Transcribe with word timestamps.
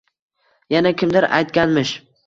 Yana 0.75 0.95
kimdir 1.03 1.31
aytganmish 1.41 1.97